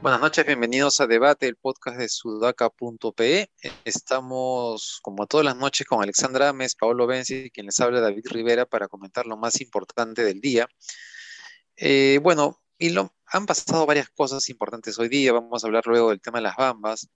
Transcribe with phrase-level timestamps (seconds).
[0.00, 3.50] Buenas noches, bienvenidos a Debate, el podcast de sudaca.pe.
[3.84, 8.66] Estamos, como todas las noches, con Alexandra Ames, Paolo Benzi, quien les habla David Rivera,
[8.66, 10.66] para comentar lo más importante del día.
[11.76, 16.10] Eh, bueno, y lo, han pasado varias cosas importantes hoy día, vamos a hablar luego
[16.10, 17.08] del tema de las bambas,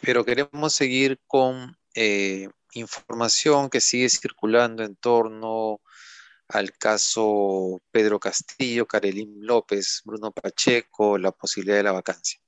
[0.00, 5.82] pero queremos seguir con eh, información que sigue circulando en torno
[6.48, 12.40] al caso Pedro Castillo, Karelín López, Bruno Pacheco, la posibilidad de la vacancia.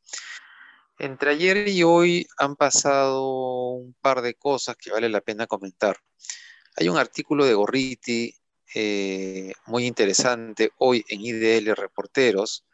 [0.98, 5.98] Entre ayer y hoy han pasado un par de cosas que vale la pena comentar.
[6.74, 8.34] Hay un artículo de Gorriti
[8.74, 12.64] eh, muy interesante hoy en IDL Reporteros,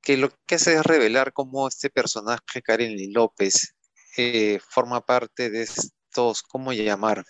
[0.00, 3.74] que lo que hace es revelar cómo este personaje, Karen López,
[4.16, 7.24] eh, forma parte de estos, ¿cómo llamar?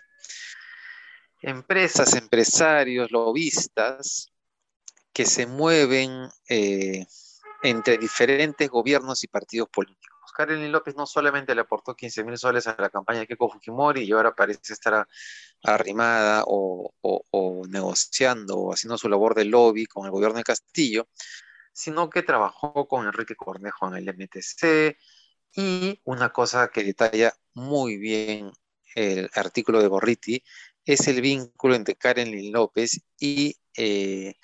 [1.45, 4.33] empresas, empresarios, lobistas
[5.13, 7.07] que se mueven eh,
[7.63, 10.14] entre diferentes gobiernos y partidos políticos.
[10.35, 14.03] Karen López no solamente le aportó 15 mil soles a la campaña de Keiko Fujimori
[14.03, 15.07] y ahora parece estar
[15.63, 16.93] arrimada o,
[17.69, 21.09] negociando o haciendo su labor de lobby con el gobierno de Castillo,
[21.73, 24.99] sino que trabajó con Enrique Cornejo en el MTC
[25.57, 28.51] y una cosa que detalla muy bien
[28.95, 30.45] el artículo de Borriti
[30.85, 34.35] es el vínculo entre Karen López y eh,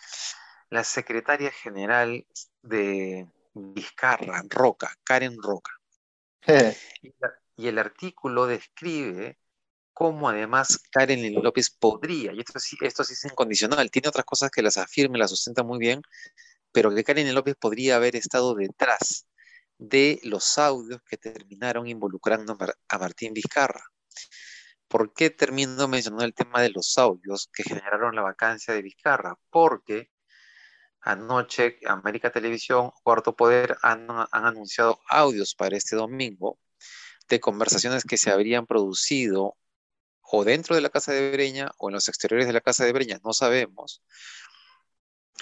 [0.71, 2.25] la secretaria general
[2.63, 5.80] de Vizcarra, Roca, Karen Roca.
[7.57, 9.39] Y, el artículo describe
[9.93, 14.51] cómo además Karen López podría, y esto sí, esto sí es incondicional, tiene otras cosas
[14.51, 16.01] que las afirma las sustenta muy bien,
[16.73, 19.27] pero que Karen López podría haber estado detrás
[19.79, 22.57] de los audios que terminaron involucrando
[22.89, 23.83] a Martín Vizcarra.
[24.89, 29.37] ¿Por qué termino mencionando el tema de los audios que generaron la vacancia de Vizcarra?
[29.49, 30.11] Porque
[31.03, 36.59] anoche América Televisión, Cuarto Poder han, anunciado audios para este domingo
[37.29, 39.57] de conversaciones que se habrían producido
[40.23, 42.93] o dentro de la casa de Breña o en los exteriores de la casa de
[42.93, 44.03] Breña, no sabemos.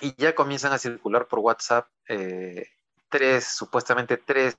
[0.00, 2.66] Y ya comienzan a circular por WhatsApp eh,
[3.08, 4.56] tres, supuestamente tres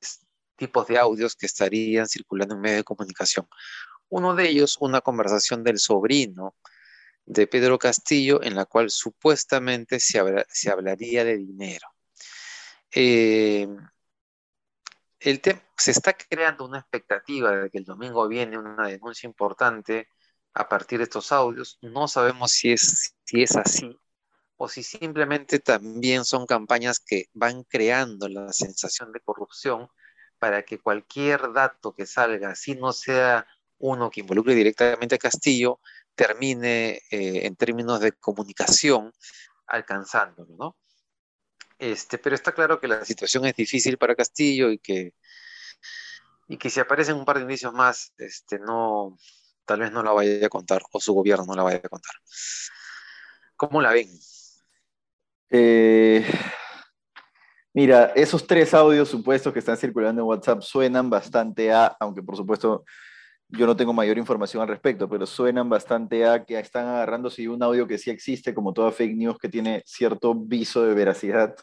[0.56, 3.48] tipos de audios que estarían circulando en medio de comunicación.
[4.10, 6.56] Uno de ellos, una conversación del sobrino
[7.30, 11.88] de Pedro Castillo, en la cual supuestamente se, hablaría de dinero.
[12.92, 13.68] Eh,
[15.20, 20.10] se está creando una expectativa de que el domingo viene una denuncia importante
[20.56, 21.78] a partir de estos audios.
[21.84, 23.96] No sabemos si es, si es así
[24.58, 29.88] o si simplemente también son campañas que van creando la sensación de corrupción
[30.40, 33.46] para que cualquier dato que salga, si no sea
[33.78, 35.80] uno que involucre directamente a Castillo
[36.20, 39.14] termine eh, en términos de comunicación
[39.68, 40.78] alcanzándolo, ¿no?
[41.78, 45.14] Este, pero está claro que la situación es difícil para Castillo y que,
[46.50, 49.18] y que si aparecen un par de indicios más, este, no,
[49.64, 52.16] tal vez no la vaya a contar, o su gobierno no la vaya a contar.
[53.56, 54.10] ¿Cómo la ven?
[55.50, 56.30] Eh,
[57.74, 62.36] mira, esos tres audios supuestos que están circulando en WhatsApp suenan bastante a, aunque por
[62.36, 62.84] supuesto
[63.50, 67.62] yo no tengo mayor información al respecto, pero suenan bastante a que están agarrándose un
[67.64, 71.56] audio que sí existe, como toda fake news, que tiene cierto viso de veracidad,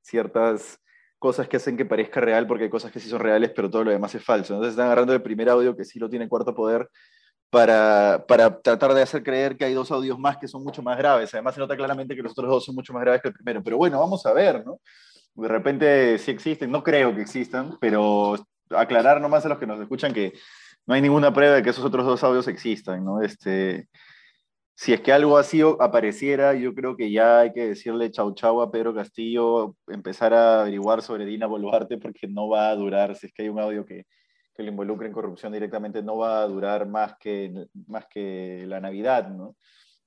[0.00, 0.80] ciertas
[1.18, 3.84] cosas que hacen que parezca real, porque hay cosas que sí son reales, pero todo
[3.84, 4.54] lo demás es falso.
[4.54, 6.88] Entonces están agarrando el primer audio que sí lo tiene cuarto poder
[7.50, 10.96] para, para tratar de hacer creer que hay dos audios más que son mucho más
[10.96, 11.32] graves.
[11.34, 13.62] Además se nota claramente que los otros dos son mucho más graves que el primero.
[13.62, 14.80] Pero bueno, vamos a ver, ¿no?
[15.34, 18.34] De repente sí existen, no creo que existan, pero
[18.70, 20.32] aclarar nomás a los que nos escuchan que
[20.86, 23.22] no hay ninguna prueba de que esos otros dos audios existan, ¿no?
[23.22, 23.88] Este,
[24.76, 28.60] si es que algo así apareciera, yo creo que ya hay que decirle chau chau
[28.60, 33.26] a Pedro Castillo, empezar a averiguar sobre Dina Boluarte, porque no va a durar, si
[33.26, 34.06] es que hay un audio que,
[34.54, 38.80] que le involucre en corrupción directamente, no va a durar más que, más que la
[38.80, 39.56] Navidad, ¿no?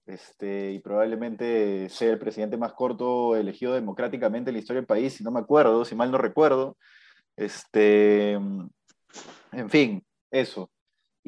[0.06, 5.14] Este, y probablemente sea el presidente más corto elegido democráticamente en la historia del país,
[5.14, 6.78] si no me acuerdo, si mal no recuerdo.
[7.36, 10.70] Este, en fin, eso.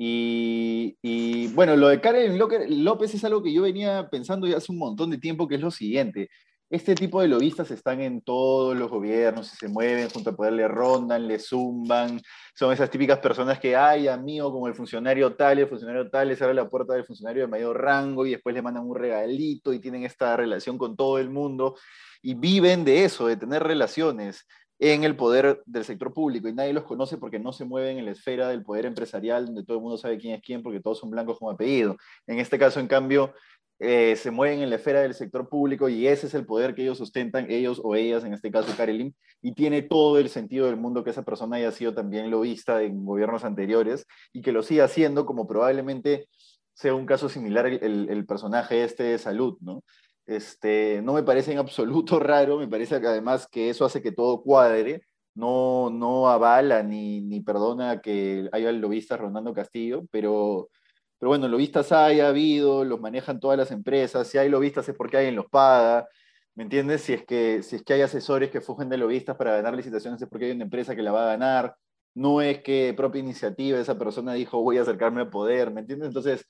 [0.02, 4.78] Y, bueno, lo de Karen López es algo que yo venía pensando ya hace un
[4.78, 6.30] montón de tiempo, que es lo siguiente.
[6.70, 10.54] Este tipo de lobistas están en todos los gobiernos y se mueven junto a poder,
[10.54, 12.22] le rondan, le zumban.
[12.56, 16.42] Son esas típicas personas que, ay, amigo, como el funcionario tal, el funcionario tal, les
[16.42, 19.80] abre la puerta del funcionario de mayor rango y después le mandan un regalito y
[19.80, 21.76] tienen esta relación con todo el mundo
[22.22, 24.46] y viven de eso, de tener relaciones
[24.80, 28.06] en el poder del sector público y nadie los conoce porque no se mueven en
[28.06, 31.00] la esfera del poder empresarial donde todo el mundo sabe quién es quién porque todos
[31.00, 31.98] son blancos con apellido.
[32.26, 33.34] En este caso, en cambio,
[33.80, 36.84] eh, se mueven en la esfera del sector público y ese es el poder que
[36.84, 40.78] ellos sustentan, ellos o ellas, en este caso Karelin, y tiene todo el sentido del
[40.78, 44.86] mundo que esa persona haya sido también lobista en gobiernos anteriores y que lo siga
[44.86, 46.28] haciendo como probablemente
[46.74, 49.84] sea un caso similar el, el personaje este de salud, ¿no?
[50.30, 54.12] Este, no me parece en absoluto raro, me parece que además que eso hace que
[54.12, 55.02] todo cuadre,
[55.34, 60.70] no, no avala ni, ni perdona que haya el lobista Rondando Castillo, pero,
[61.18, 64.96] pero bueno, lobistas hay, ha habido, los manejan todas las empresas, si hay lobistas es
[64.96, 66.08] porque alguien los paga,
[66.54, 67.02] ¿me entiendes?
[67.02, 70.22] Si es que, si es que hay asesores que fugen de lobistas para ganar licitaciones
[70.22, 71.76] es porque hay una empresa que la va a ganar,
[72.14, 76.10] no es que propia iniciativa esa persona dijo voy a acercarme al poder, ¿me entiendes?
[76.10, 76.46] Entonces,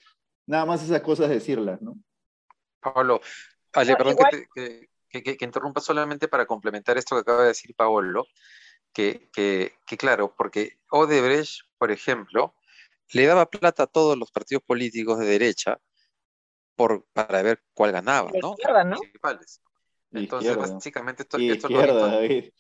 [0.48, 1.96] nada más esas cosas decirlas, ¿no?
[2.82, 3.22] Pablo,
[3.74, 4.16] Ale, perdón
[4.56, 4.90] que,
[5.24, 8.28] que, interrumpa solamente para complementar esto que acaba de decir Paolo,
[8.94, 9.30] que,
[9.98, 12.56] claro, porque Odebrecht, por ejemplo,
[13.12, 15.80] le daba plata a todos los partidos políticos de derecha
[16.76, 18.52] por, para ver cuál ganaba, ¿no?
[18.52, 18.98] Izquierda, ¿no?
[20.12, 22.52] Entonces, básicamente esto, esto izquierda, David.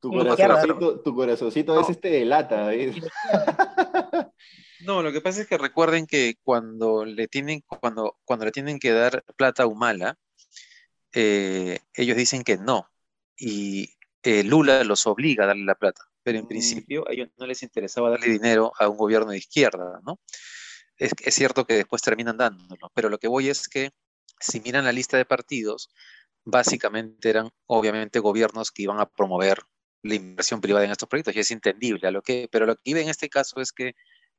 [0.00, 3.02] Tu corazoncito, tu corazoncito a veces te delata, David.
[4.82, 8.78] No, lo que pasa es que recuerden que cuando le tienen, cuando, cuando le tienen
[8.78, 10.16] que dar plata a Humala,
[11.12, 12.90] eh, ellos dicen que no.
[13.36, 16.02] Y eh, Lula los obliga a darle la plata.
[16.22, 16.48] Pero en mm.
[16.48, 20.20] principio a ellos no les interesaba darle dinero a un gobierno de izquierda, ¿no?
[20.96, 23.90] Es, es cierto que después terminan dándolo, pero lo que voy es que
[24.38, 25.90] si miran la lista de partidos,
[26.44, 29.62] básicamente eran obviamente gobiernos que iban a promover
[30.02, 32.08] la inversión privada en estos proyectos y es entendible.
[32.08, 33.94] A lo que, pero lo que vive en este caso es que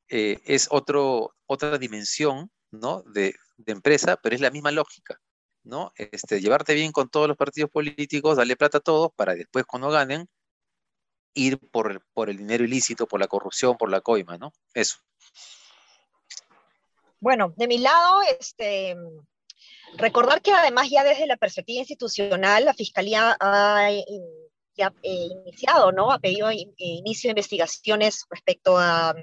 [0.09, 3.03] eh, es otro, otra dimensión ¿no?
[3.03, 5.19] de, de, empresa, pero es la misma lógica.
[5.63, 5.93] ¿No?
[5.95, 9.89] Este, llevarte bien con todos los partidos políticos, darle plata a todos para después cuando
[9.89, 10.27] ganen
[11.33, 14.53] ir por, por el dinero ilícito, por la corrupción, por la coima, ¿no?
[14.73, 14.97] Eso.
[17.19, 18.95] Bueno, de mi lado, este,
[19.97, 24.03] recordar que además ya desde la perspectiva institucional, la Fiscalía ha eh,
[24.75, 26.11] ya, eh, iniciado, ¿no?
[26.11, 29.15] Ha pedido inicio de investigaciones respecto a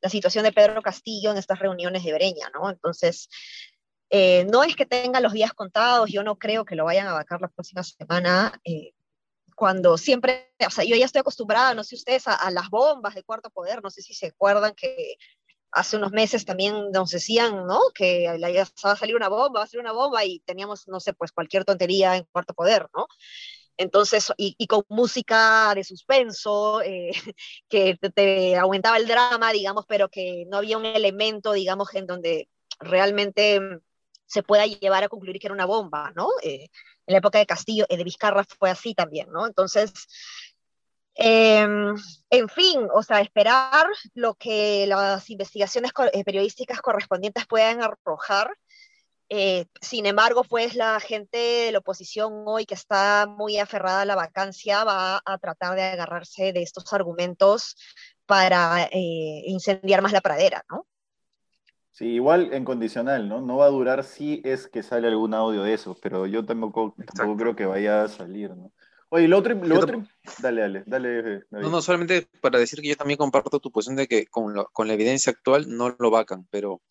[0.00, 2.70] la situación de Pedro Castillo en estas reuniones de Breña, ¿no?
[2.70, 3.28] Entonces,
[4.10, 7.14] eh, no es que tengan los días contados, yo no creo que lo vayan a
[7.14, 8.92] vacar la próxima semana, eh,
[9.56, 13.24] cuando siempre, o sea, yo ya estoy acostumbrada, no sé ustedes, a, las bombas de
[13.24, 15.16] cuarto poder, no sé si se acuerdan que
[15.72, 17.80] hace unos meses también nos decían, ¿no?
[17.94, 21.14] Que va a salir una bomba, va a salir una bomba y teníamos, no sé,
[21.14, 23.06] pues cualquier tontería en cuarto poder, ¿no?
[23.78, 27.10] Entonces, y, con música de suspenso, eh,
[27.68, 32.48] que te, aumentaba el drama, digamos, pero que no había un elemento, digamos, en donde
[32.78, 33.60] realmente
[34.26, 36.28] se pueda llevar a concluir que era una bomba, ¿no?
[36.42, 36.68] Eh,
[37.06, 39.46] en la época de Castillo, eh, de Vizcarra fue así también, ¿no?
[39.46, 39.92] Entonces,
[41.14, 41.94] em,
[42.30, 45.92] en fin, o sea, esperar lo que las investigaciones
[46.24, 48.50] periodísticas correspondientes puedan arrojar
[49.28, 54.04] eh, sin embargo, pues la gente de la oposición hoy que está muy aferrada a
[54.04, 57.76] la vacancia va a tratar de agarrarse de estos argumentos
[58.24, 60.86] para eh, incendiar más la pradera, ¿no?
[61.96, 63.40] Sí, igual en condicional, ¿no?
[63.40, 66.94] No va a durar si es que sale algún audio de eso, pero yo tampoco,
[67.14, 68.70] tampoco creo que vaya a salir, ¿no?
[69.08, 70.06] Oye, lo otro, lo otro...
[70.42, 71.44] dale, dale, dale.
[71.50, 74.88] No, no, solamente para decir que yo también comparto tu posición de que con, con
[74.88, 76.82] la evidencia actual no lo vacan, pero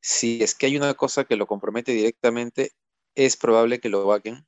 [0.00, 2.72] si es que hay una cosa que lo compromete directamente,
[3.14, 4.44] es probable que lo vaquen.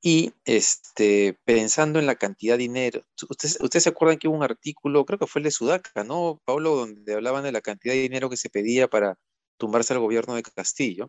[0.00, 4.44] Y este, pensando en la cantidad de dinero, ¿ustedes, ustedes se acuerdan que hubo un
[4.44, 6.76] artículo, creo que fue el de Sudaca, ¿no, Pablo?
[6.76, 9.18] Donde hablaban de la cantidad de dinero que se pedía para
[9.62, 11.08] tumbarse al gobierno de Castillo.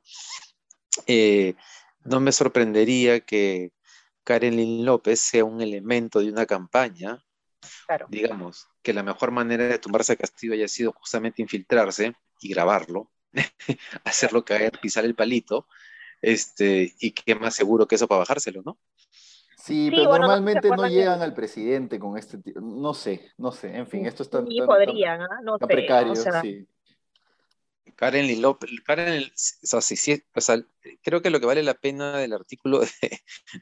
[1.08, 1.56] Eh,
[2.04, 3.72] no me sorprendería que
[4.24, 7.26] Karen Lynn López sea un elemento de una campaña.
[8.10, 13.10] Digamos, que la mejor manera de tumbarse a Castillo haya sido justamente infiltrarse y grabarlo
[14.06, 15.66] hacerlo caer, pisar el palito,
[16.22, 18.78] este, y qué más seguro que eso para bajárselo, ¿no?
[19.58, 23.88] Sí, pero normalmente no, llegan al presidente con este tipo, no sé, no sé, en
[23.88, 24.46] fin, esto está...
[24.46, 25.40] Sí, podrían, ¿ah?
[25.42, 26.68] no sé, precario, sí.
[27.96, 30.66] Karen López, Karen, o sea,
[31.02, 32.90] creo que lo que vale la pena del artículo de,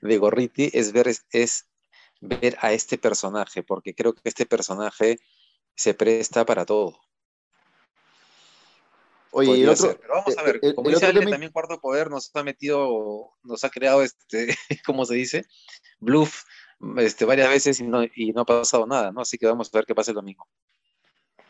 [0.02, 1.68] de Gorriti es ver, es
[2.22, 5.20] ver a este personaje, porque creo que este personaje
[5.76, 7.00] se presta para todo.
[9.32, 12.44] Oye, y otro, Pero vamos a ver, como dice Ale, también Cuarto Poder nos ha
[12.44, 14.48] metido, nos ha creado, este,
[14.86, 15.46] ¿cómo se dice?
[16.00, 16.44] Bluff
[16.98, 19.22] este, varias veces y no, y no ha pasado nada, ¿no?
[19.22, 20.48] Así que vamos a ver qué pasa el domingo.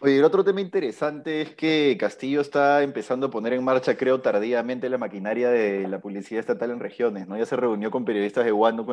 [0.04, 4.20] Oye, el otro tema interesante es que Castillo está empezando a poner en marcha, creo,
[4.20, 7.38] tardíamente la maquinaria de la publicidad estatal en regiones, ¿no?
[7.38, 8.84] Ya se reunió con periodistas de Guano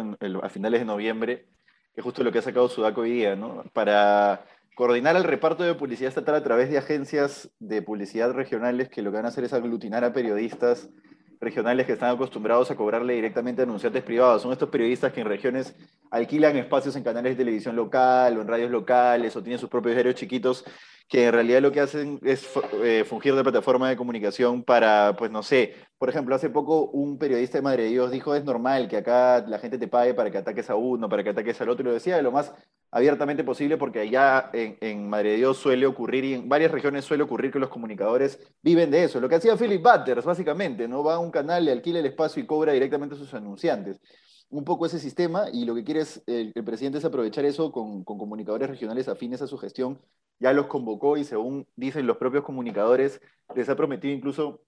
[0.43, 1.47] a finales de noviembre
[1.95, 3.65] que es justo lo que ha sacado Sudaco hoy día, ¿no?
[3.73, 9.01] Para coordinar el reparto de publicidad estatal a través de agencias de publicidad regionales que
[9.01, 10.91] lo que van a hacer es aglutinar a periodistas
[11.41, 14.43] regionales que están acostumbrados a cobrarle directamente a anunciantes privados.
[14.43, 15.75] Son estos periodistas que en regiones
[16.11, 19.95] alquilan espacios en canales de televisión local o en radios locales o tienen sus propios
[19.95, 20.65] diarios chiquitos
[21.09, 22.47] que en realidad lo que hacen es
[22.85, 27.19] eh, fungir de plataforma de comunicación para, pues no sé, por ejemplo, hace poco un
[27.19, 30.39] periodista de Madre Dios dijo, es normal que acá la gente te pague para que
[30.39, 32.53] ataques a uno, para que ataques al otro, y lo decía de lo más
[32.91, 37.23] abiertamente posible porque allá en, en Madre Dios suele ocurrir, y en varias regiones suele
[37.23, 39.19] ocurrir que los comunicadores viven de eso.
[39.19, 41.03] Lo que hacía Philip Butters, básicamente, ¿no?
[41.03, 44.01] Va a un canal, le alquila el espacio y cobra directamente a sus anunciantes
[44.51, 48.03] un poco ese sistema y lo que quiere es, el, presidente es aprovechar eso con,
[48.05, 50.01] con, comunicadores regionales afines a su gestión
[50.39, 53.21] ya los convocó y según dicen los propios comunicadores,
[53.55, 54.63] les ha prometido incluso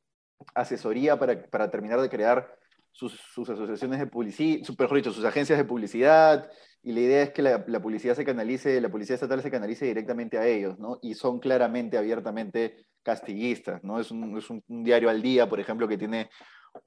[0.54, 2.56] asesoría para, para terminar de crear
[2.92, 6.50] sus, sus asociaciones de publicidad, mejor dicho, sus agencias de publicidad,
[6.82, 9.84] y la idea es que la, la, publicidad se canalice, la publicidad estatal se canalice
[9.84, 10.98] directamente a ellos, ¿no?
[11.02, 14.00] Y son claramente, abiertamente castillistas, ¿no?
[14.00, 16.30] Es un, es un, un diario al día, por ejemplo, que tiene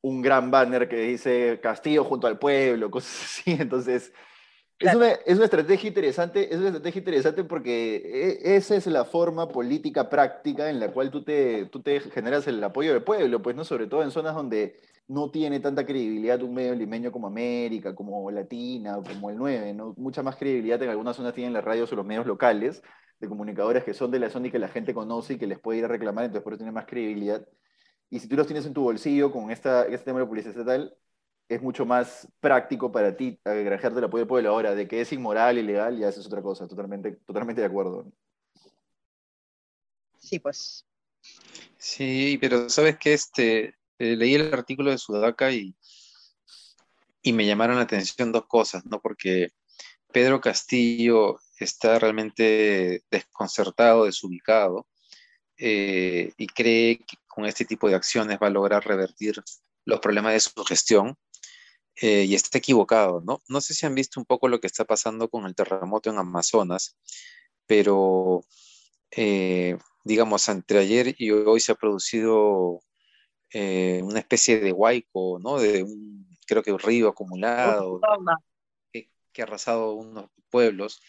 [0.01, 4.11] un gran banner que dice Castillo junto al pueblo, cosas así, entonces
[4.79, 9.05] es, una, es, una, estrategia interesante, es una estrategia interesante porque e, esa es la
[9.05, 13.41] forma política práctica en la cual tú te, tú te generas el apoyo del pueblo,
[13.41, 17.27] pues no, sobre todo en zonas donde no tiene tanta credibilidad un medio limeño como
[17.27, 19.93] América, como Latina, como el 9, ¿no?
[19.97, 22.81] Mucha más credibilidad en algunas zonas tienen las radios o los medios locales
[23.19, 25.59] de comunicadores que son de la zona y que la gente conoce y que les
[25.59, 27.45] puede ir a reclamar, entonces por eso tiene más credibilidad.
[28.09, 30.95] Y si tú los tienes en tu bolsillo con esta, este tema de publicidad estatal,
[31.49, 34.49] es mucho más práctico para ti granjearte el apoyo del pueblo.
[34.49, 38.11] Ahora, de que es inmoral, ilegal, ya eso es otra cosa, totalmente, totalmente de acuerdo.
[40.19, 40.85] Sí, pues.
[41.77, 45.75] Sí, pero sabes que este, eh, leí el artículo de Sudaca y,
[47.21, 49.01] y me llamaron la atención dos cosas, ¿no?
[49.01, 49.49] Porque
[50.11, 54.87] Pedro Castillo está realmente desconcertado, desubicado,
[55.57, 59.41] eh, y cree que con este tipo de acciones va a lograr revertir
[59.85, 61.17] los problemas de su gestión
[62.01, 63.41] eh, y está equivocado, ¿no?
[63.47, 66.17] No sé si han visto un poco lo que está pasando con el terremoto en
[66.17, 66.97] Amazonas,
[67.67, 68.43] pero
[69.11, 72.81] eh, digamos, entre ayer y hoy se ha producido
[73.51, 75.59] eh, una especie de huaico, ¿no?
[75.59, 78.01] De un, creo que un río acumulado
[78.91, 80.99] que, que, ha arrasado unos pueblos.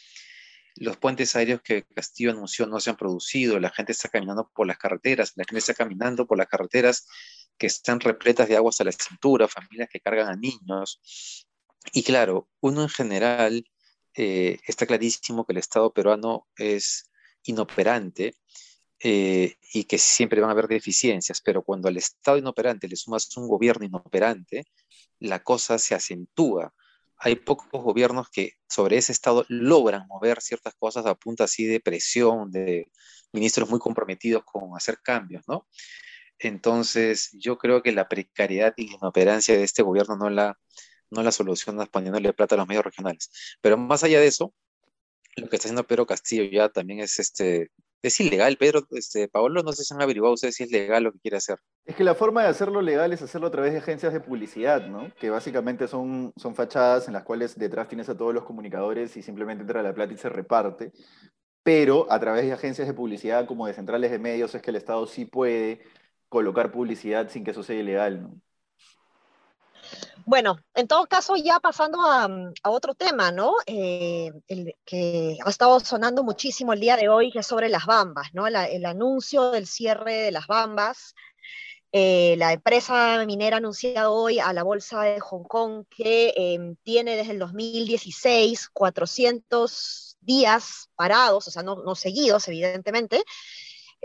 [0.76, 4.66] Los puentes aéreos que Castillo anunció no se han producido, la gente está caminando por
[4.66, 7.06] las carreteras, la gente está caminando por las carreteras
[7.58, 11.46] que están repletas de aguas a la cintura, familias que cargan a niños.
[11.92, 13.64] Y claro, uno en general
[14.14, 17.10] eh, está clarísimo que el Estado peruano es
[17.44, 18.36] inoperante
[19.00, 23.36] eh, y que siempre van a haber deficiencias, pero cuando al Estado inoperante le sumas
[23.36, 24.64] un gobierno inoperante,
[25.18, 26.72] la cosa se acentúa.
[27.18, 31.80] Hay pocos gobiernos que sobre ese Estado logran mover ciertas cosas a punta así de
[31.80, 32.90] presión, de
[33.32, 35.66] ministros muy comprometidos con hacer cambios, ¿no?
[36.38, 40.58] Entonces, yo creo que la precariedad y la inoperancia de este gobierno no la,
[41.10, 43.30] no la soluciona poniéndole plata a los medios regionales.
[43.60, 44.52] Pero más allá de eso,
[45.36, 47.70] lo que está haciendo Pedro Castillo ya también es este
[48.06, 51.12] es ilegal, Pedro, este, Paolo, no sé si han averiguado ustedes si es legal lo
[51.12, 51.58] que quiere hacer.
[51.86, 54.86] Es que la forma de hacerlo legal es hacerlo a través de agencias de publicidad,
[54.86, 55.10] ¿no?
[55.18, 59.22] Que básicamente son, son fachadas en las cuales detrás tienes a todos los comunicadores y
[59.22, 60.92] simplemente entra la plata y se reparte.
[61.62, 64.76] Pero a través de agencias de publicidad como de centrales de medios es que el
[64.76, 65.80] Estado sí puede
[66.34, 68.34] colocar publicidad sin que eso sea ilegal, ¿no?
[70.26, 72.28] Bueno, en todo caso, ya pasando a,
[72.64, 73.54] otro tema, ¿no?
[73.66, 77.86] Eh, el que ha estado sonando muchísimo el día de hoy, que es sobre las
[77.86, 78.46] bambas, ¿no?
[78.48, 81.14] El anuncio del cierre de las bambas.
[81.92, 86.74] Eh, la empresa minera ha anunciado hoy a la bolsa de Hong Kong que eh,
[86.82, 93.22] tiene desde el 2016 400 días parados, o sea, no seguidos, evidentemente,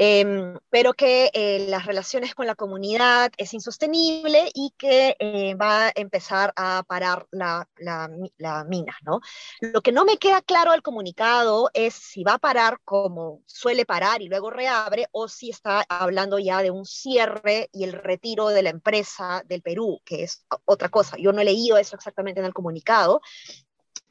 [0.01, 5.87] eh, pero que eh, las relaciones con la comunidad es insostenible y que eh, va
[5.87, 9.19] a empezar a parar la, la, la, mina, ¿no?
[9.59, 13.85] Lo que no me queda claro del comunicado es si va a parar como suele
[13.85, 18.47] parar y luego reabre o si está hablando ya de un cierre y el retiro
[18.47, 21.17] de la empresa del Perú, que es otra cosa.
[21.17, 23.19] Yo no he leído eso exactamente en el comunicado,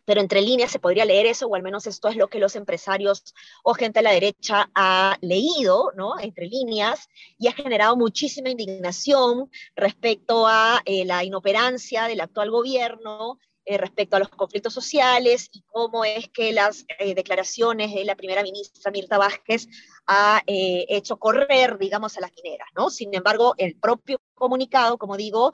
[0.08, 2.56] pero entre líneas se podría leer eso, o al menos esto es lo que los
[2.56, 6.18] empresarios o gente a la derecha ha leído, ¿no?
[6.18, 13.38] Entre líneas, y ha generado muchísima indignación respecto a eh, la inoperancia del actual gobierno,
[13.66, 18.16] eh, respecto a los conflictos sociales y cómo es que las eh, declaraciones de la
[18.16, 19.68] primera ministra Mirta Vázquez
[20.06, 22.88] ha hecho correr, digamos, a las mineras, ¿no?
[22.88, 25.52] Sin embargo, el propio comunicado, como digo,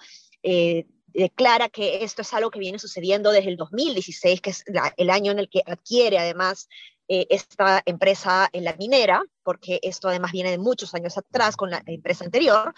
[1.14, 4.64] declara que esto es algo que viene sucediendo desde el 2016, que es
[4.96, 6.68] el año en el que adquiere además
[7.06, 11.70] eh, esta empresa en la minera, porque esto además viene de muchos años atrás con
[11.70, 12.74] la empresa anterior.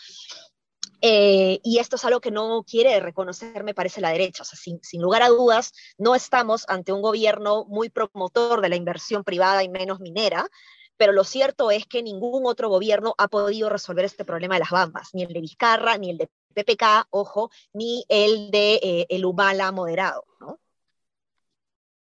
[1.01, 4.45] Eh, y esto es algo que no quiere reconocer, me parece, la derecha.
[4.45, 9.63] Sin, lugar a dudas, no estamos ante un gobierno muy promotor de la inversión privada
[9.63, 10.49] y menos minera,
[10.97, 14.71] pero lo cierto es que ningún otro gobierno ha podido resolver este problema de las
[14.71, 19.25] bambas, ni el de Vizcarra, ni el de PPK, ojo, ni el de eh, el
[19.25, 20.59] Humala moderado, ¿no?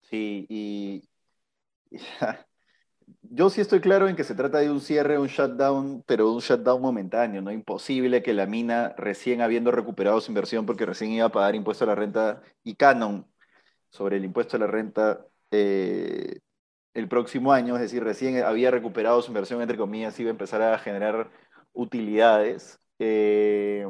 [0.03, 1.09] Sí, y
[3.23, 6.41] yo sí estoy claro en que se trata de un cierre, un shutdown, pero un
[6.41, 7.51] shutdown momentáneo, ¿no?
[7.51, 11.85] Imposible que la mina, recién habiendo recuperado su inversión, porque recién iba a pagar impuesto
[11.85, 13.27] a la renta y canon
[13.91, 16.41] sobre el impuesto a la renta, eh,
[16.97, 20.63] el próximo año, es decir, recién había recuperado su inversión, entre comillas, iba a empezar
[20.63, 21.29] a generar
[21.75, 23.87] utilidades, eh,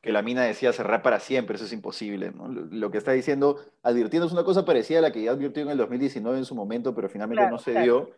[0.00, 2.32] que la mina decía cerrar para siempre, eso es imposible.
[2.70, 5.70] Lo, que está diciendo, advirtiendo es una cosa parecida a la que ya advirtió en
[5.70, 8.12] el 2019 en su momento, pero finalmente no se dio,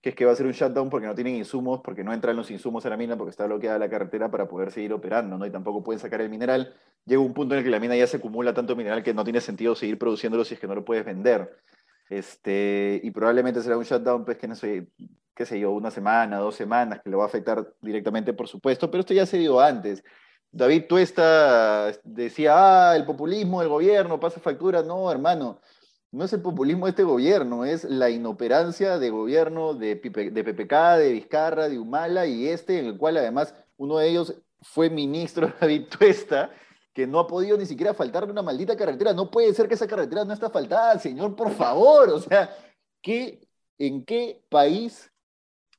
[0.00, 2.36] que es que va a ser un shutdown porque no tienen insumos, porque no entran
[2.36, 5.44] los insumos a la mina, porque está bloqueada la carretera para poder seguir operando, ¿no?
[5.44, 6.72] y tampoco pueden sacar el mineral.
[7.04, 9.24] Llega un punto en el que la mina ya se acumula tanto mineral que no
[9.24, 11.58] tiene sentido seguir produciéndolo si es que no lo puedes vender.
[12.08, 14.88] Este, y probablemente será un shutdown, pues que no sé,
[15.34, 18.90] qué sé yo, una semana, dos semanas, que lo va a afectar directamente, por supuesto,
[18.90, 20.04] pero esto ya se dio antes.
[20.52, 24.84] David Tuesta decía, ah, el populismo del gobierno pasa factura.
[24.84, 25.60] No, hermano,
[26.12, 30.98] no es el populismo de este gobierno, es la inoperancia de gobierno de, de PPK,
[30.98, 35.52] de Vizcarra, de Humala y este, en el cual además uno de ellos fue ministro
[35.60, 36.50] David Tuesta,
[36.94, 39.12] que no ha podido ni siquiera faltarle una maldita carretera.
[39.12, 42.08] No puede ser que esa carretera no está faltada, señor, por favor.
[42.10, 42.56] O sea,
[43.02, 43.46] ¿qué,
[43.78, 45.10] ¿en qué país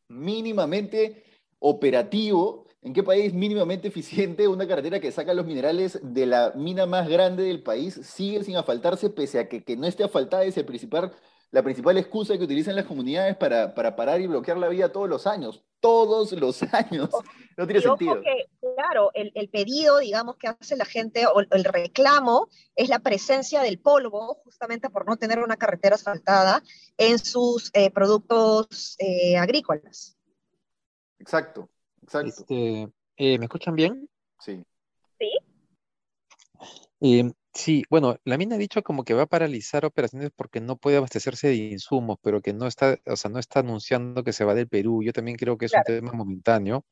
[0.09, 1.23] mínimamente
[1.59, 6.85] operativo, en qué país mínimamente eficiente una carretera que saca los minerales de la mina
[6.85, 10.57] más grande del país sigue sin asfaltarse, pese a que, que no esté asfaltada es
[10.57, 11.11] el principal
[11.55, 15.07] la principal excusa que utilizan las comunidades para, para parar y bloquear la vía todos
[15.07, 15.63] los años.
[15.79, 17.09] Todos los años.
[17.55, 18.21] No tiene sentido.
[18.75, 23.61] claro, el, el, pedido, digamos, que hace la gente, o el reclamo, es la presencia
[23.61, 26.61] del polvo, justamente por no tener una carretera asfaltada
[26.97, 30.17] en sus eh, productos eh, agrícolas.
[31.19, 31.69] Exacto,
[32.03, 32.27] exacto.
[32.27, 34.09] Este, eh, ¿Me escuchan bien?
[34.41, 34.61] Sí.
[36.99, 37.33] Sí.
[37.55, 40.97] Sí, bueno, la mina ha dicho como que va a paralizar operaciones porque no puede
[40.97, 44.53] abastecerse de insumos, pero que no está, o sea, no está anunciando que se va
[44.53, 45.01] del Perú.
[45.03, 46.85] Yo también creo que es un tema momentáneo,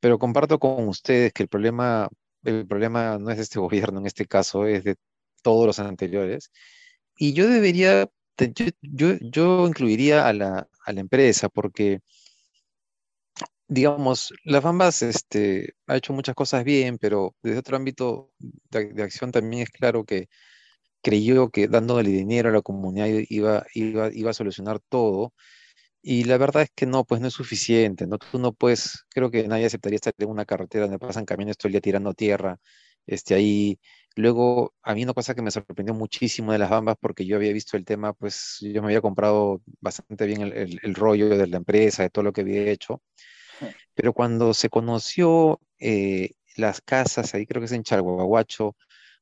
[0.00, 2.08] pero comparto con ustedes que el problema,
[2.44, 3.58] el problema no es de este
[3.92, 4.96] gobierno en este caso, es de
[5.42, 6.50] todos los anteriores.
[7.18, 8.08] Y yo debería,
[8.38, 12.00] yo, yo, yo incluiría a la, a la empresa porque
[13.68, 18.32] digamos, las Bambas este, ha hecho muchas cosas bien, pero desde otro ámbito
[18.70, 20.28] de, acción también es claro que
[21.02, 25.34] creyó que dándole dinero a la comunidad iba, iba, iba a solucionar todo.
[26.02, 28.18] Y la verdad es que no, pues no es suficiente, ¿no?
[28.18, 31.68] Tú no puedes, creo que nadie aceptaría estar en una carretera donde pasan camiones todo
[31.68, 32.58] el día tirando tierra,
[33.06, 33.80] este, ahí.
[34.16, 37.52] Luego, a mí una cosa que me sorprendió muchísimo de las bambas, porque yo había
[37.52, 41.58] visto el tema, pues yo me había comprado bastante bien el, el rollo de la
[41.58, 43.02] empresa, de todo lo que había hecho,
[43.96, 48.76] pero cuando se conoció eh, las casas, ahí creo que es en Chalhuahuacho,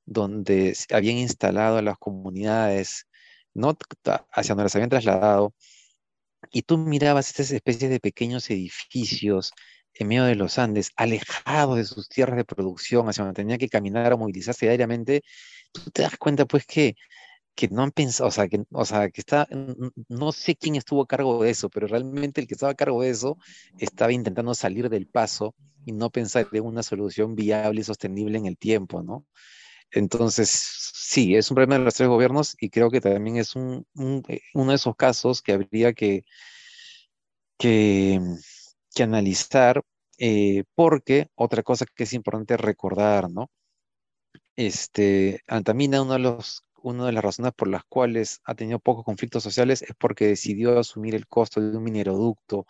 [0.05, 3.07] donde habían instalado a las comunidades,
[3.55, 3.77] ¿no?
[4.33, 5.55] hacia donde las habían trasladado,
[6.51, 9.53] y tú mirabas estas especies de pequeños edificios
[9.95, 13.69] en medio de los Andes, alejados de sus tierras de producción, hacia donde tenía que
[13.69, 15.23] caminar o movilizarse diariamente,
[15.73, 16.97] tú te das cuenta pues que
[17.55, 19.49] que no han pensado, o sea, que, o sea, que está,
[20.09, 23.03] no sé quién estuvo a cargo de eso, pero realmente el que estaba a cargo
[23.03, 23.39] de eso
[23.79, 28.47] estaba intentando salir del paso y no pensar en una solución viable y sostenible en
[28.47, 29.27] el tiempo, ¿no?
[29.91, 33.87] Entonces, sí, es un problema de los tres gobiernos y creo que también es un,
[34.29, 36.25] eh, uno de esos casos que habría que,
[37.59, 38.21] que,
[39.01, 39.83] analizar,
[40.19, 43.51] eh, porque otra cosa que es importante recordar, ¿no?
[44.57, 49.05] Este, Antamina, uno de los una de las razones por las cuales ha tenido pocos
[49.05, 52.67] conflictos sociales es porque decidió asumir el costo de un mineroducto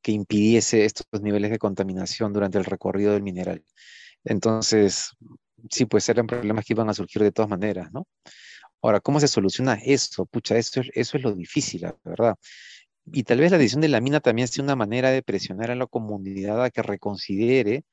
[0.00, 3.62] que impidiese estos niveles de contaminación durante el recorrido del mineral.
[4.24, 5.10] Entonces,
[5.70, 8.06] sí, pues eran problemas que iban a surgir de todas maneras, ¿no?
[8.80, 10.24] Ahora, ¿cómo se soluciona eso?
[10.26, 12.36] Pucha, eso es, eso es lo difícil, la verdad.
[13.12, 15.74] Y tal vez la decisión de la mina también sea una manera de presionar a
[15.74, 17.84] la comunidad a que reconsidere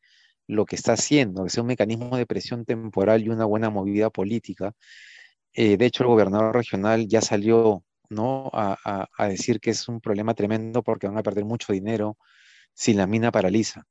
[0.48, 4.10] lo que está haciendo, que sea un mecanismo de presión temporal y una buena movida
[4.10, 4.74] política
[5.56, 8.50] eh, de hecho, el gobernador regional ya salió ¿no?
[8.54, 12.18] A, decir que es un problema tremendo porque van a perder mucho dinero
[12.74, 13.84] si la mina paraliza.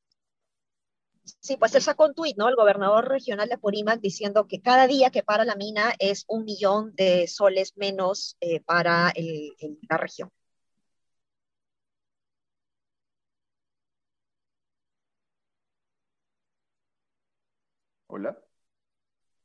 [1.41, 2.49] Sí, pues él sacó un tuit, ¿no?
[2.49, 6.45] El gobernador regional de Apurímac diciendo que cada día que para la mina es un
[6.45, 9.13] millón de soles menos eh, para
[9.89, 10.31] la región.
[18.07, 18.39] Hola.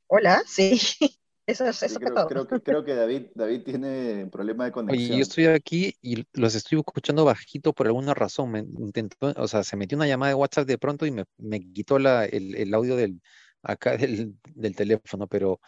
[0.07, 0.79] Hola, sí.
[1.49, 5.03] Eso, eso creo, creo, que, creo que David, David tiene problema de conexión.
[5.03, 8.51] Oye, yo estoy aquí y los estoy escuchando bajito por alguna razón.
[8.51, 11.59] Me intentó, o sea, se metió una llamada de WhatsApp de pronto y me, me
[11.59, 13.19] quitó la, el, el, audio del,
[13.63, 15.59] acá del, del teléfono, pero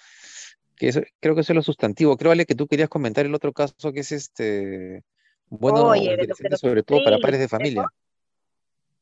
[0.76, 2.16] que creo que eso es lo sustantivo.
[2.16, 5.04] Creo, Ale, que tú querías comentar el otro caso que es este,
[5.50, 6.16] bueno, Oye,
[6.58, 7.86] sobre todo para padres de familia.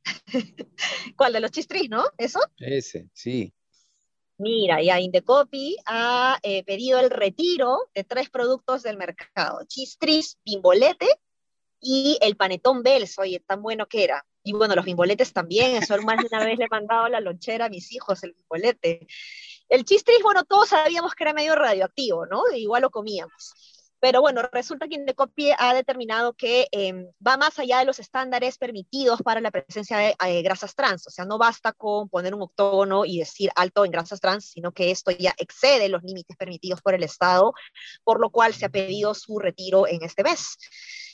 [1.17, 1.33] ¿Cuál?
[1.33, 2.05] De los chistris, ¿no?
[2.17, 2.39] ¿Eso?
[2.57, 3.53] Ese, sí.
[4.39, 11.07] Mira, ya Indecopy ha eh, pedido el retiro de tres productos del mercado: chistris, bimbolete
[11.81, 13.19] y el panetón Bells.
[13.19, 14.25] Oye, tan bueno que era.
[14.41, 15.75] Y bueno, los bimboletes también.
[15.75, 19.07] Eso más de una vez le he mandado la lonchera a mis hijos, el bimbolete.
[19.67, 22.41] El chistris, bueno, todos sabíamos que era medio radioactivo, ¿no?
[22.55, 23.53] Igual lo comíamos.
[24.01, 28.57] Pero bueno, resulta que Indecopy ha determinado que em, va más allá de los estándares
[28.57, 31.05] permitidos para la presencia de eh, grasas trans.
[31.07, 34.71] O sea, no basta con poner un octógono y decir alto en grasas trans, sino
[34.71, 37.53] que esto ya excede los límites permitidos por el Estado,
[38.05, 40.57] por lo cual se ha pedido su retiro en este mes.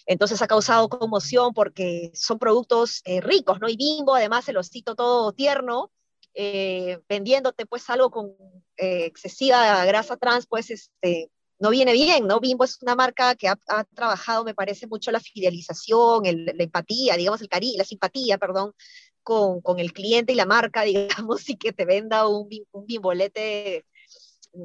[0.05, 3.67] Entonces ha causado conmoción porque son productos eh, ricos, ¿no?
[3.67, 5.91] Y Bimbo, además, el osito todo tierno,
[6.35, 8.35] eh, vendiéndote pues algo con
[8.77, 12.39] excesiva grasa trans, pues este, no viene bien, ¿no?
[12.39, 13.55] Bimbo es una marca que ha,
[13.93, 18.73] trabajado, me parece, mucho la fidelización, la empatía, digamos, el cariño, la simpatía, perdón,
[19.23, 22.47] con, el cliente y la marca, digamos, y que te venda un,
[22.85, 23.85] bimbolete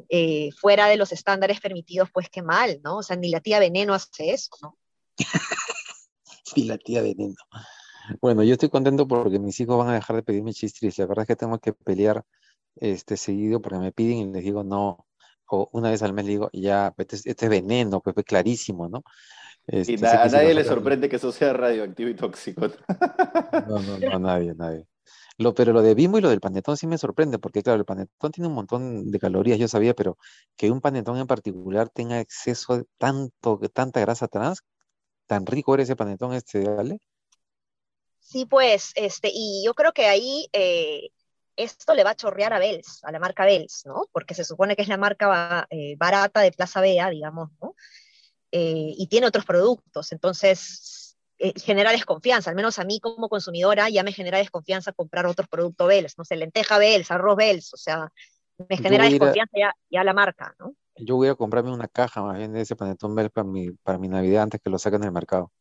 [0.08, 2.98] eh, fuera de los estándares permitidos, pues qué mal, ¿no?
[2.98, 4.76] O sea, ni la tía Veneno hace eso, ¿no?
[6.44, 7.36] sí, la tía Veneno.
[8.20, 10.98] Bueno, yo estoy contento porque mis hijos van a dejar de pedirme chistris.
[10.98, 12.24] La verdad es que tengo que pelear
[12.76, 15.06] este seguido porque me piden y les digo no,
[15.50, 19.02] o una vez al mes le digo, ya, este, este, es veneno, pues, clarísimo, ¿no?
[19.66, 22.68] y este, a nadie le sorprende que eso sea radioactivo y tóxico.
[23.68, 24.86] No, no, no, a nadie, nadie.
[25.38, 27.84] Lo, pero lo de Bimbo y lo del panetón sí me sorprende, porque claro, el
[27.86, 30.18] panetón tiene un montón de calorías, yo sabía, pero
[30.56, 34.62] que un panetón en particular tenga exceso de tanto, tanta grasa trans,
[35.26, 36.98] tan rico era ese panetón este, ¿vale?
[38.18, 41.10] Sí, pues, este, y yo creo que ahí eh,
[41.56, 44.06] esto le va a chorrear a Bells, a la marca Bells, ¿no?
[44.12, 47.74] Porque se supone que es la marca eh, barata de Plaza Bea, digamos, ¿no?
[48.52, 53.88] Eh, y tiene otros productos, entonces eh, genera desconfianza, al menos a mí como consumidora
[53.88, 57.76] ya me genera desconfianza comprar otros productos Bells, no sé, lenteja Bells, arroz Bells, o
[57.76, 58.12] sea,
[58.68, 59.52] me genera desconfianza
[59.88, 60.74] ya, la marca, ¿no?
[60.96, 63.98] Yo voy a comprarme una caja más bien de ese panetón Bells para mi, para
[63.98, 65.52] mi Navidad antes que lo saquen del mercado.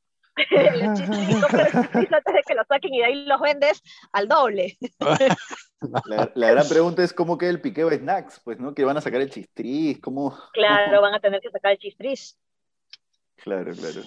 [0.51, 4.77] Antes de que lo saquen y de ahí los vendes al doble.
[6.35, 8.73] La, gran pregunta es cómo queda el piqueo de snacks, pues, ¿no?
[8.73, 10.37] Que van a sacar el chistris, ¿cómo?
[10.51, 12.37] Claro, van a tener que sacar el chistris.
[13.37, 14.01] Claro, claro.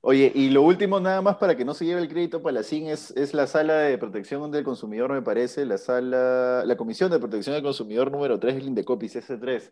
[0.00, 3.12] Oye, y lo último, nada más para que no se lleve el crédito Palacín, es,
[3.12, 7.54] es la sala de protección del consumidor, me parece, la sala, la Comisión de Protección
[7.54, 9.70] del Consumidor número 3, el Indecopis S3.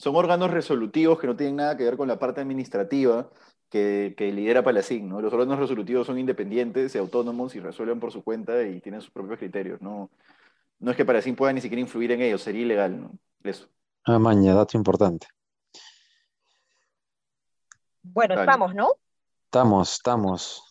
[0.00, 3.28] Son órganos resolutivos que no tienen nada que ver con la parte administrativa
[3.68, 5.20] que, que lidera Palacín, ¿no?
[5.20, 9.10] Los órganos resolutivos son independientes y autónomos y resuelven por su cuenta y tienen sus
[9.10, 10.08] propios criterios, ¿no?
[10.78, 13.12] no es que para sí pueda ni siquiera influir en ellos, sería ilegal, ¿no?
[13.44, 13.68] Eso.
[14.06, 15.26] Ah, maña, dato importante.
[18.02, 18.94] Bueno, estamos, ¿no?
[19.44, 20.64] Estamos, estamos.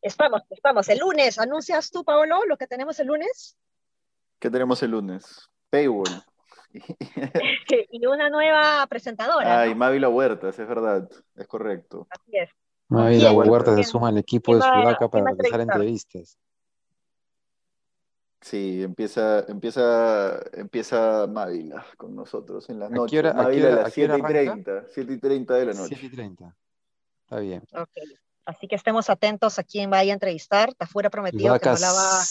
[0.00, 0.88] Estamos, estamos.
[0.88, 3.58] El lunes, ¿anuncias tú, Paolo, lo que tenemos el lunes?
[4.38, 5.50] ¿Qué tenemos el lunes?
[5.68, 6.24] Paywall.
[7.90, 9.60] y una nueva presentadora.
[9.60, 12.06] Ay, Mávila Huertas, es verdad, es correcto.
[12.10, 12.50] Así es.
[12.88, 16.38] Mávila Huertas se suma al equipo de Sudaca para realizar entrevistas.
[18.40, 23.22] Sí, empieza, empieza, empieza Mávila con nosotros en la noche.
[23.22, 25.96] Mávila a las 7 y 30, 7 y 30 de la noche.
[25.98, 26.56] 7 y 30.
[27.24, 27.62] Está bien.
[27.72, 28.04] Okay.
[28.46, 30.72] Así que estemos atentos a quien vaya a entrevistar.
[30.74, 32.22] Tafuera prometido que no la va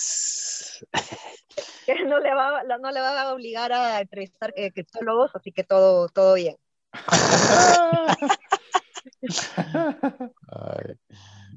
[1.86, 5.64] que no le va, no le va a obligar a entrevistar eh, criptólogos, así que
[5.64, 6.58] todo, todo bien.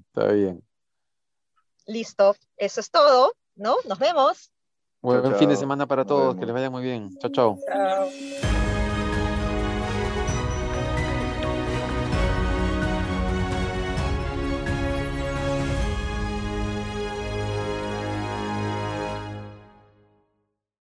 [0.07, 0.63] está bien.
[1.87, 3.33] Listo, eso es todo.
[3.61, 3.77] ¿no?
[3.87, 4.51] Nos vemos.
[5.03, 7.17] Buen fin de semana para todos, que les vaya muy bien.
[7.19, 7.59] Chao, chao.
[7.67, 8.90] Chao.